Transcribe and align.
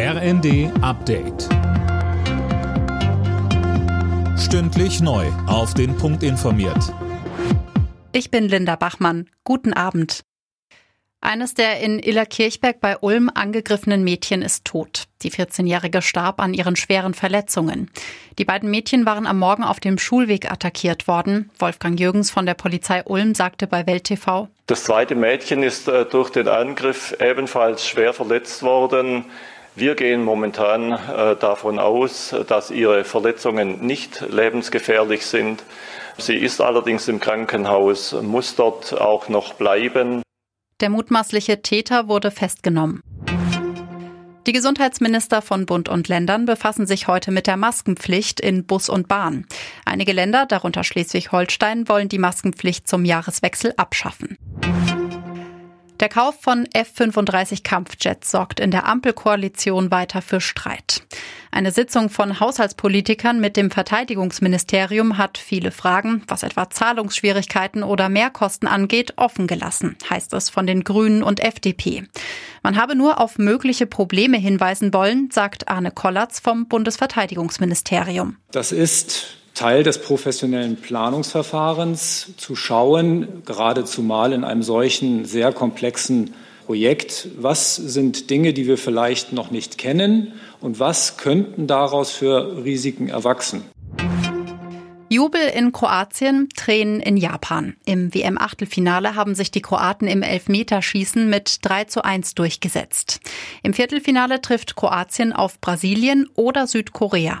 RND 0.00 0.70
Update. 0.80 1.48
Stündlich 4.38 5.00
neu. 5.00 5.26
Auf 5.48 5.74
den 5.74 5.96
Punkt 5.96 6.22
informiert. 6.22 6.94
Ich 8.12 8.30
bin 8.30 8.48
Linda 8.48 8.76
Bachmann. 8.76 9.28
Guten 9.42 9.72
Abend. 9.72 10.22
Eines 11.20 11.54
der 11.54 11.80
in 11.80 11.98
Illerkirchberg 11.98 12.80
bei 12.80 12.96
Ulm 12.98 13.28
angegriffenen 13.34 14.04
Mädchen 14.04 14.40
ist 14.40 14.64
tot. 14.64 15.06
Die 15.22 15.32
14-Jährige 15.32 16.00
starb 16.00 16.40
an 16.40 16.54
ihren 16.54 16.76
schweren 16.76 17.12
Verletzungen. 17.12 17.90
Die 18.38 18.44
beiden 18.44 18.70
Mädchen 18.70 19.04
waren 19.04 19.26
am 19.26 19.40
Morgen 19.40 19.64
auf 19.64 19.80
dem 19.80 19.98
Schulweg 19.98 20.48
attackiert 20.48 21.08
worden. 21.08 21.50
Wolfgang 21.58 21.98
Jürgens 21.98 22.30
von 22.30 22.46
der 22.46 22.54
Polizei 22.54 23.02
Ulm 23.02 23.34
sagte 23.34 23.66
bei 23.66 23.84
Welt 23.88 24.04
TV. 24.04 24.48
Das 24.68 24.84
zweite 24.84 25.16
Mädchen 25.16 25.64
ist 25.64 25.88
äh, 25.88 26.04
durch 26.04 26.30
den 26.30 26.46
Angriff 26.46 27.16
ebenfalls 27.18 27.84
schwer 27.84 28.12
verletzt 28.12 28.62
worden. 28.62 29.24
Wir 29.78 29.94
gehen 29.94 30.24
momentan 30.24 30.90
äh, 30.90 31.36
davon 31.36 31.78
aus, 31.78 32.34
dass 32.48 32.72
ihre 32.72 33.04
Verletzungen 33.04 33.86
nicht 33.86 34.24
lebensgefährlich 34.28 35.24
sind. 35.24 35.62
Sie 36.16 36.34
ist 36.34 36.60
allerdings 36.60 37.06
im 37.06 37.20
Krankenhaus, 37.20 38.12
muss 38.20 38.56
dort 38.56 39.00
auch 39.00 39.28
noch 39.28 39.54
bleiben. 39.54 40.22
Der 40.80 40.90
mutmaßliche 40.90 41.62
Täter 41.62 42.08
wurde 42.08 42.32
festgenommen. 42.32 43.02
Die 44.48 44.52
Gesundheitsminister 44.52 45.42
von 45.42 45.64
Bund 45.64 45.88
und 45.88 46.08
Ländern 46.08 46.44
befassen 46.44 46.86
sich 46.86 47.06
heute 47.06 47.30
mit 47.30 47.46
der 47.46 47.56
Maskenpflicht 47.56 48.40
in 48.40 48.64
Bus 48.64 48.88
und 48.88 49.06
Bahn. 49.06 49.46
Einige 49.84 50.12
Länder, 50.12 50.46
darunter 50.46 50.82
Schleswig-Holstein, 50.82 51.88
wollen 51.88 52.08
die 52.08 52.18
Maskenpflicht 52.18 52.88
zum 52.88 53.04
Jahreswechsel 53.04 53.74
abschaffen. 53.76 54.38
Der 56.00 56.08
Kauf 56.08 56.36
von 56.40 56.68
F-35 56.72 57.64
Kampfjets 57.64 58.30
sorgt 58.30 58.60
in 58.60 58.70
der 58.70 58.86
Ampelkoalition 58.86 59.90
weiter 59.90 60.22
für 60.22 60.40
Streit. 60.40 61.02
Eine 61.50 61.72
Sitzung 61.72 62.08
von 62.08 62.38
Haushaltspolitikern 62.38 63.40
mit 63.40 63.56
dem 63.56 63.72
Verteidigungsministerium 63.72 65.18
hat 65.18 65.38
viele 65.38 65.72
Fragen, 65.72 66.22
was 66.28 66.44
etwa 66.44 66.70
Zahlungsschwierigkeiten 66.70 67.82
oder 67.82 68.08
Mehrkosten 68.08 68.68
angeht, 68.68 69.14
offen 69.16 69.48
gelassen, 69.48 69.96
heißt 70.08 70.34
es 70.34 70.50
von 70.50 70.68
den 70.68 70.84
Grünen 70.84 71.24
und 71.24 71.40
FDP. 71.40 72.04
Man 72.62 72.76
habe 72.76 72.94
nur 72.94 73.20
auf 73.20 73.38
mögliche 73.38 73.86
Probleme 73.86 74.36
hinweisen 74.36 74.94
wollen, 74.94 75.30
sagt 75.32 75.66
Arne 75.66 75.90
Kollatz 75.90 76.38
vom 76.38 76.68
Bundesverteidigungsministerium. 76.68 78.36
Das 78.52 78.70
ist 78.70 79.38
Teil 79.58 79.82
des 79.82 79.98
professionellen 80.00 80.76
Planungsverfahrens 80.76 82.34
zu 82.36 82.54
schauen, 82.54 83.42
gerade 83.44 83.84
zumal 83.84 84.32
in 84.32 84.44
einem 84.44 84.62
solchen 84.62 85.24
sehr 85.24 85.52
komplexen 85.52 86.32
Projekt, 86.66 87.26
was 87.36 87.74
sind 87.74 88.30
Dinge, 88.30 88.52
die 88.52 88.68
wir 88.68 88.78
vielleicht 88.78 89.32
noch 89.32 89.50
nicht 89.50 89.76
kennen 89.76 90.34
und 90.60 90.78
was 90.78 91.16
könnten 91.16 91.66
daraus 91.66 92.12
für 92.12 92.62
Risiken 92.64 93.08
erwachsen. 93.08 93.64
Jubel 95.08 95.40
in 95.52 95.72
Kroatien, 95.72 96.50
Tränen 96.54 97.00
in 97.00 97.16
Japan. 97.16 97.74
Im 97.84 98.14
WM-Achtelfinale 98.14 99.16
haben 99.16 99.34
sich 99.34 99.50
die 99.50 99.62
Kroaten 99.62 100.06
im 100.06 100.22
Elfmeterschießen 100.22 101.28
mit 101.28 101.58
3 101.62 101.84
zu 101.84 102.04
1 102.04 102.36
durchgesetzt. 102.36 103.18
Im 103.64 103.74
Viertelfinale 103.74 104.40
trifft 104.40 104.76
Kroatien 104.76 105.32
auf 105.32 105.60
Brasilien 105.60 106.28
oder 106.36 106.68
Südkorea. 106.68 107.40